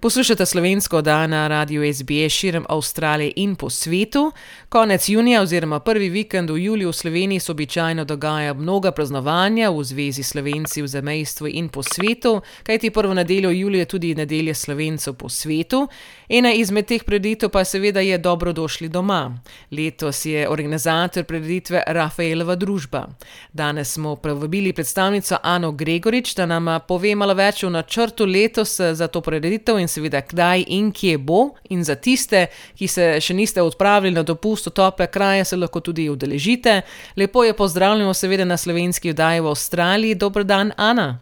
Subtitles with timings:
[0.00, 4.32] Poslušate slovensko dan na radiju SBS širom Avstralije in po svetu.
[4.68, 9.84] Konec junija oziroma prvi vikend v juliju v Sloveniji se običajno dogaja mnoga praznovanja v
[9.84, 14.54] zvezi s slovenci v zamejstvu in po svetu, kajti prvo nedeljo julija je tudi nedelja
[14.54, 15.88] slovencev po svetu.
[16.28, 19.38] Ena izmed teh preditev pa seveda je dobrodošli doma.
[19.70, 23.06] Letos je organizator preditve Rafaelova družba.
[23.52, 29.06] Danes smo povabili predstavnico Ano Gregorič, da nam pove malo več o načrtu letos za
[29.06, 31.54] to preditev in seveda kdaj in kje bo.
[31.70, 32.46] In za tiste,
[32.78, 36.82] ki se še niste odpravili na dopust v tople kraje, se lahko tudi udeležite.
[37.16, 40.14] Lepo je pozdravljeno, seveda na slovenski vdaji v Avstraliji.
[40.14, 41.18] Dobr dan, Ana.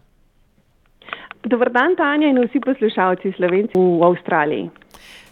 [1.47, 4.69] Dobr dan, Tanja in vsi poslušalci slovenci v Avstraliji.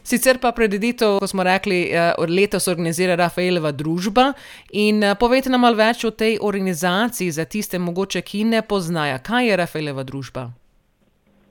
[0.05, 1.89] Sicer pa prededitev, kot smo rekli,
[2.21, 4.33] od letos organizira Rafaelova družba.
[4.77, 9.49] In povejte nam malo več o tej organizaciji za tiste, mogoče, ki ne poznajo, kaj
[9.49, 10.51] je Rafaelova družba.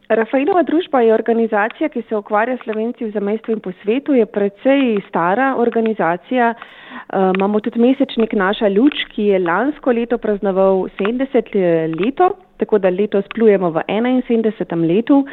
[0.09, 4.27] Rafaelova družba je organizacija, ki se ukvarja s slovenci v zamestju in po svetu, je
[4.27, 6.53] precej stara organizacija.
[6.55, 11.57] Uh, imamo tudi mesečnik Naša luč, ki je lansko leto praznoval 70
[11.97, 14.85] leto, tako da letos plujemo v 71.
[14.89, 15.25] letu.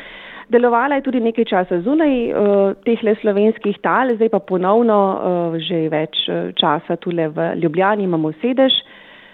[0.49, 5.59] Delovala je tudi nekaj časa zunaj uh, teh le slovenskih tal, zdaj pa ponovno uh,
[5.59, 8.71] že več časa tule v Ljubljani imamo sedež.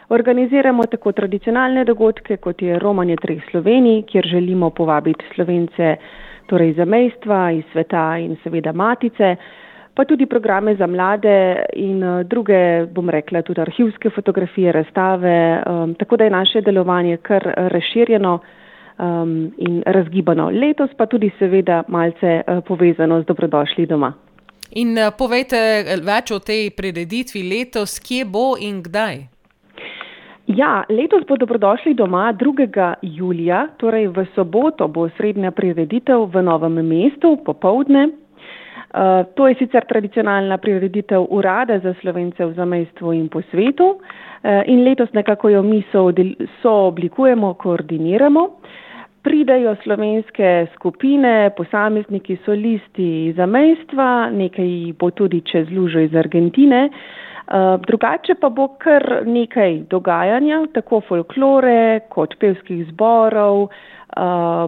[0.10, 5.96] Organiziramo tako tradicionalne dogodke, kot je Romanje treh Slovenij, kjer želimo povabiti slovence
[6.48, 9.36] torej za mejstva iz sveta in seveda matice,
[9.94, 15.96] pa tudi programe za mlade in uh, druge, bom rekla, tudi arhivske fotografije, razstave, um,
[15.96, 18.40] tako da je naše delovanje kar razširjeno
[18.98, 20.50] um, in razgibano.
[20.50, 24.14] Letos pa tudi seveda malce uh, povezano z dobrodošli doma.
[24.72, 25.58] In uh, povejte
[26.04, 29.37] več o tej prededitvi letos, kje bo in kdaj.
[30.48, 32.94] Ja, letos bo dobrodošli doma 2.
[33.02, 38.08] julija, torej v soboto bo srednja prireditev v novem mestu popovdne.
[38.08, 44.00] Uh, to je sicer tradicionalna prireditev urada za slovence v zamestvu in po svetu uh,
[44.66, 45.84] in letos nekako jo mi
[46.62, 48.50] sooblikujemo, koordiniramo.
[49.28, 56.86] Pridajo slovenske skupine, posamezniki, solisti zamejstva, nekaj bo tudi čez lužo iz Argentine.
[56.88, 63.68] Eh, drugače pa bo kar nekaj dogajanja, tako folklore kot pevskih zborov,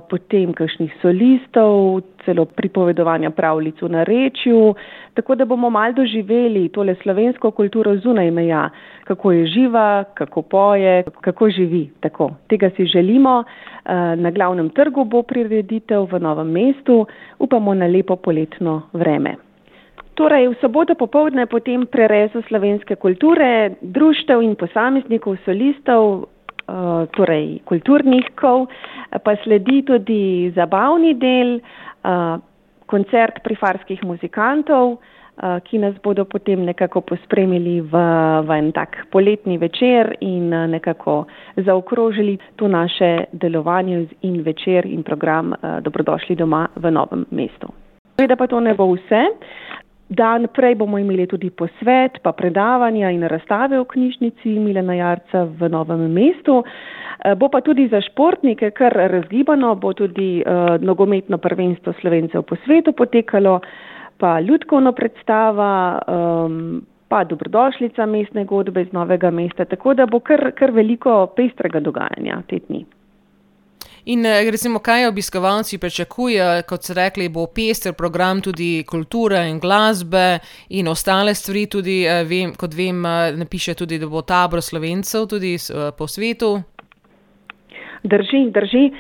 [0.10, 4.76] potem kakšnih solistov, celo pripovedovanja pravlic v narečju,
[5.18, 8.70] tako da bomo mal doživeli tole slovensko kulturo zunaj meja,
[9.10, 11.90] kako je živa, kako poje, kako živi.
[12.00, 12.32] Tako.
[12.48, 13.44] Tega si želimo.
[14.16, 17.08] Na glavnem trgu bo prireditev v novem mestu,
[17.40, 19.36] upamo na lepo poletno vreme.
[20.14, 26.28] Torej, v soboto popovdne potem prerezo slovenske kulture, društev in posameznikov, solistov,
[27.16, 28.68] torej kulturnikov,
[29.24, 32.38] pa sledi tudi zabavni del, uh,
[32.90, 38.04] koncert prifarskih muzikantov, uh, ki nas bodo potem nekako pospremili v,
[38.46, 41.26] v en tak poletni večer in uh, nekako
[41.58, 47.74] zaokrožili to naše delovanje in večer in program Dobrodošli doma v novem mestu.
[48.18, 49.26] Seveda pa to ne bo vse.
[50.10, 55.70] Dan prej bomo imeli tudi posvet, pa predavanja in razstave v knjižnici Milena Jarca v
[55.70, 56.64] novem mestu.
[56.66, 62.56] Eh, bo pa tudi za športnike kar razgibano, bo tudi uh, nogometno prvenstvo slovencev po
[62.66, 63.60] svetu potekalo,
[64.18, 70.52] pa ljudkovno predstava, um, pa dobrodošlica mestne godbe iz novega mesta, tako da bo kar,
[70.56, 72.86] kar veliko pestrega dogajanja te dni.
[74.10, 79.60] In eh, recimo, kaj obiskovalci pričakujejo, kot so rekli, bo pester program tudi kulture in
[79.62, 80.40] glasbe
[80.70, 85.28] in ostale stvari, tudi, eh, vem, kot vem, eh, napiše tudi, da bo tabor slovencev
[85.30, 85.58] tudi
[85.98, 86.56] po svetu.
[88.04, 88.92] Drži, drži.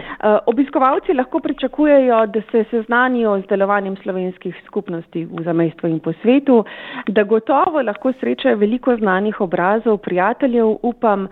[0.45, 6.63] Obiskovalci lahko pričakujejo, da se seznanijo z delovanjem slovenskih skupnosti v zamestvu in po svetu,
[7.07, 11.27] da gotovo lahko srečajo veliko znanih obrazov, prijateljev, upam,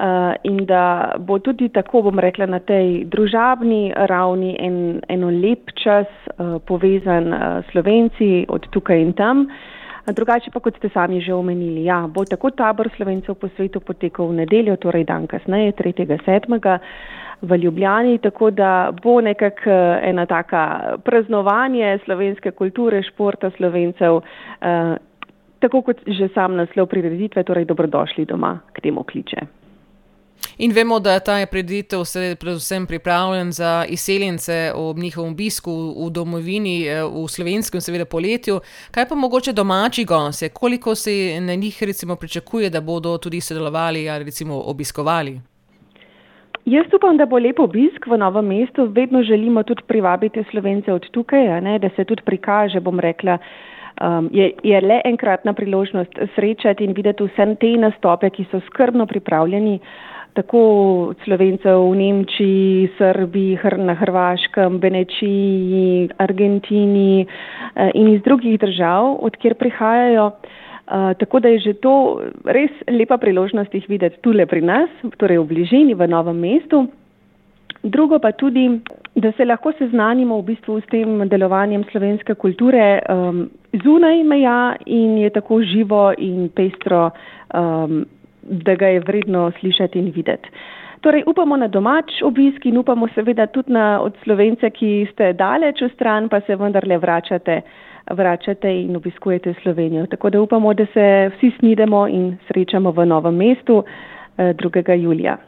[0.00, 5.74] Uh, in da bo tudi tako, bom rekla, na tej družabni ravni en, eno lep
[5.76, 6.06] čas
[6.38, 7.40] uh, povezan uh,
[7.72, 9.48] Slovenci od tukaj in tam.
[10.12, 14.30] Drugače pa, kot ste sami že omenili, ja, bo tako tabor Slovencev po svetu potekal
[14.30, 16.78] v nedeljo, torej dan kasneje, 3.7.
[17.42, 19.62] v Ljubljani, tako da bo nekak
[20.02, 24.96] ena taka praznovanje slovenske kulture, športa Slovencev, uh,
[25.60, 29.59] tako kot že sam naslov prireditve, torej dobrodošli doma, k temu kliče.
[30.60, 32.02] In vemo, da ta preditev
[32.40, 35.72] predvsem pripravljen za izseljence ob njihovem obisku
[36.04, 38.60] v domovini, eh, v slovenskem, seveda poletju.
[38.90, 44.10] Kaj pa mogoče domači gosti, koliko se na njih recimo pričakuje, da bodo tudi sodelovali
[44.10, 45.40] ali recimo obiskovali?
[46.64, 48.84] Jaz upam, da bo lep obisk v novem mestu.
[48.84, 53.38] Vedno želimo tudi privabiti slovence od tukaj, ne, da se tudi prikaže, bom rekla.
[54.00, 59.06] Um, je, je le enkratna priložnost srečati in videti vse te nastope, ki so skrbno
[59.06, 59.74] pripravljeni.
[59.74, 69.18] Uh, tako slovencev v Nemčiji, Srbiji, na Hrvaškem, Benečiji, Argentini eh, in iz drugih držav,
[69.20, 70.32] odkjer prihajajo.
[70.90, 74.90] Uh, tako da je že to res lepa priložnost jih videti tule pri nas,
[75.22, 76.88] torej v bližini, v novem mestu.
[77.82, 78.66] Drugo pa tudi,
[79.14, 83.46] da se lahko seznanimo v bistvu s tem delovanjem slovenske kulture um,
[83.84, 87.10] zunaj meja in je tako živo in pestro
[87.54, 88.04] um,
[88.42, 90.48] da ga je vredno slišati in videti.
[91.00, 95.80] Torej, upamo na domač obisk in upamo seveda tudi na od slovence, ki ste daleč
[95.80, 97.60] v stran, pa se vendarle vračate,
[98.10, 100.06] vračate in obiskujete Slovenijo.
[100.06, 103.84] Tako da upamo, da se vsi snidemo in srečamo v novem mestu
[104.36, 104.92] 2.
[104.92, 105.38] Eh, julija.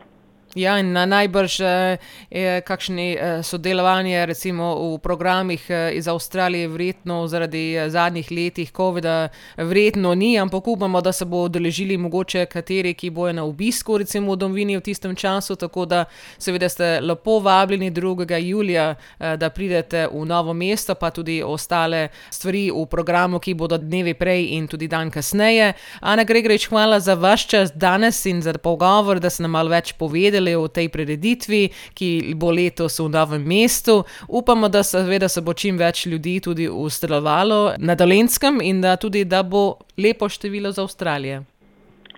[0.55, 1.97] Ja, in na najbrž eh,
[2.31, 9.29] je kakšno eh, sodelovanje recimo v programih eh, iz Avstralije, verjetno zaradi zadnjih letih COVID-a,
[9.57, 14.33] verjetno ni, ampak upamo, da se bo odeležili mogoče kateri, ki bojo na obisku, recimo
[14.33, 15.57] v Domvini v tistem času.
[15.57, 16.05] Tako da
[16.39, 18.37] seveda ste lepo vabljeni 2.
[18.39, 24.15] julija, da pridete v novo mesto, pa tudi ostale stvari v programu, ki bodo dnevi
[24.15, 25.73] prej in tudi dan kasneje.
[26.01, 29.93] Ana Gregorič, hvala za vaš čas danes in za pogovor, da ste nam malo več
[29.93, 34.05] povedali povedali o tej preditvi, ki bo letos v novem mestu.
[34.29, 38.81] Upamo, da se, ve, da se bo čim več ljudi tudi ustrelovalo na Dolenskem in
[38.81, 41.43] da tudi da bo lepo število za Avstralijo.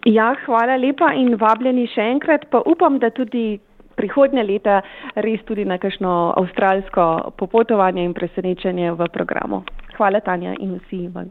[0.07, 2.49] Ja, hvala lepa in vabljeni še enkrat.
[2.51, 3.59] Pa upam, da tudi
[3.97, 4.83] prihodnje leta
[5.17, 9.65] res tudi na kakšno avstralsko popotovanje in presenečenje v programu.
[9.97, 11.31] Hvala, Tanja in vsi vam.